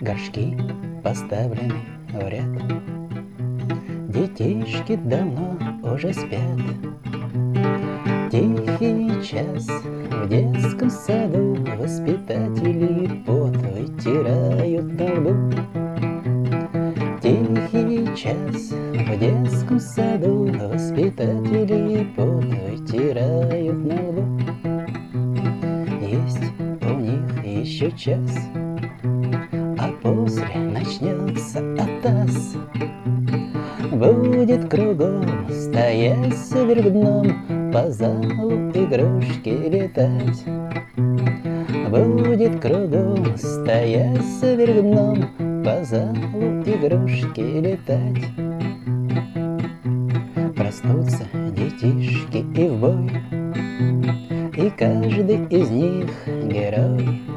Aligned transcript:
Горшки 0.00 0.56
поставлены 1.04 1.74
в 2.10 2.26
ряд 2.26 2.46
Детишки 4.08 4.96
давно 4.96 5.58
уже 5.82 6.14
спят. 6.14 6.58
Тихий 8.30 9.22
час 9.22 9.66
в 9.66 10.26
детском 10.26 10.88
саду 10.88 11.54
Воспитатели 11.76 13.22
пот 13.26 13.54
вытирают 13.56 14.98
на 14.98 15.20
лбу. 15.20 15.34
Тихий 17.20 18.16
час 18.16 18.70
в 18.70 19.18
детском 19.18 19.78
саду 19.78 20.46
Воспитатели 20.46 22.06
пот 22.16 22.44
вытирают 22.44 23.84
на 23.84 24.08
лбу. 24.08 24.40
Есть 26.00 26.40
у 26.80 26.98
них 26.98 27.44
еще 27.44 27.90
час 27.92 28.30
После 30.30 30.60
начнется 30.60 31.58
атас 31.74 32.54
Будет 33.90 34.68
кругом 34.68 35.50
стоять 35.50 36.36
вверх 36.52 36.92
дном 36.92 37.72
По 37.72 37.90
залу 37.90 38.70
игрушки 38.70 39.48
летать. 39.48 40.44
Будет 41.90 42.60
кругом 42.60 43.36
стоять 43.36 44.20
вверх 44.40 44.82
дном 44.82 45.64
По 45.64 45.84
залу 45.84 46.62
игрушки 46.64 47.40
летать. 47.40 48.24
Проснутся 50.54 51.24
детишки 51.56 52.44
и 52.56 52.68
в 52.68 52.78
бой 52.78 53.10
И 54.56 54.70
каждый 54.78 55.44
из 55.46 55.70
них 55.70 56.10
герой 56.44 57.29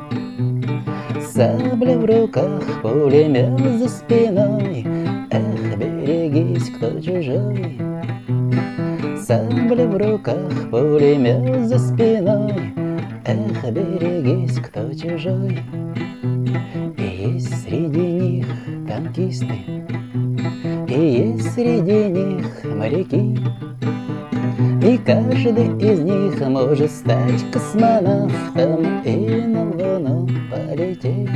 Сабля 1.35 1.97
в 1.97 2.05
руках, 2.05 2.61
пулемет 2.83 3.79
за 3.79 3.89
спиной. 3.89 4.85
Эх, 5.31 5.77
берегись, 5.79 6.69
кто 6.69 6.99
чужой. 6.99 7.79
Сабля 9.17 9.87
в 9.87 9.97
руках, 9.97 10.69
пулемет 10.69 11.65
за 11.65 11.79
спиной. 11.79 12.53
Эх, 13.25 13.71
берегись, 13.71 14.59
кто 14.59 14.93
чужой. 14.93 15.57
И 16.99 17.31
есть 17.31 17.63
среди 17.63 17.99
них 17.99 18.47
танкисты 18.87 19.57
И 20.87 21.33
есть 21.33 21.51
среди 21.53 22.09
них 22.09 22.63
моряки 22.63 23.39
и 24.83 24.97
каждый 24.97 25.77
из 25.79 25.99
них 25.99 26.45
может 26.45 26.91
стать 26.91 27.49
космонавтом 27.51 29.01
и 29.05 29.41
на 29.47 29.71
Луну 29.71 30.27
полететь. 30.51 31.29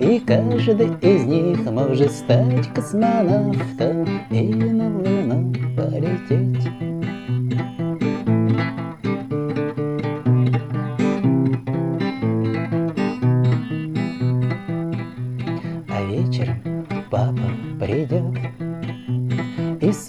И 0.00 0.18
каждый 0.26 0.88
из 1.02 1.24
них 1.24 1.70
может 1.70 2.10
стать 2.10 2.66
космонавтом 2.74 4.08
и 4.30 4.42
на 4.52 4.88
Луну 4.88 5.54
полететь. 5.76 6.66
А 15.88 16.02
вечером 16.08 16.79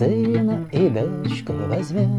сына, 0.02 0.66
и 0.72 0.90
дочку 0.90 1.54
возьмет. 1.68 2.10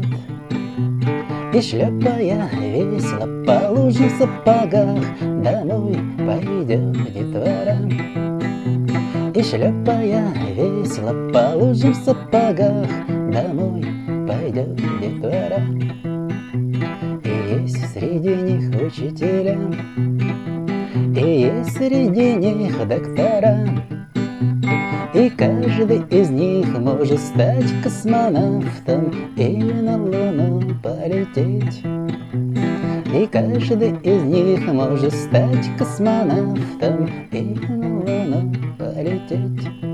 И 1.53 1.61
шлепая 1.61 2.49
весело 2.57 3.43
по 3.45 3.69
лужам 3.71 4.07
в 4.07 4.17
сапогах 4.17 5.03
Домой 5.19 5.97
пойдет 6.17 6.93
детвора. 7.13 7.77
И 9.35 9.43
шлепая 9.43 10.33
весело 10.55 11.29
по 11.33 11.57
лужам 11.57 11.91
в 11.91 11.97
сапогах 11.97 12.87
Домой 13.07 13.85
пойдет 14.27 14.75
детвора. 15.01 15.59
И 17.25 17.63
есть 17.63 17.93
среди 17.93 18.33
них 18.33 18.81
учителя 18.81 19.59
И 21.15 21.41
есть 21.41 21.77
среди 21.77 22.35
них 22.35 22.77
доктора 22.87 23.67
и 25.13 25.29
каждый 25.29 26.01
из 26.09 26.31
них 26.31 26.67
может 26.79 27.19
стать 27.19 27.71
космонавтом 27.83 29.13
Или 29.37 29.71
на 29.73 29.95
Луну 29.95 30.75
полететь. 30.81 31.83
И 33.13 33.27
каждый 33.27 33.91
из 34.01 34.23
них 34.23 34.65
может 34.65 35.13
стать 35.13 35.69
космонавтом 35.77 37.11
Или 37.31 37.67
на 37.67 37.99
Луну 37.99 38.53
полететь. 38.79 39.92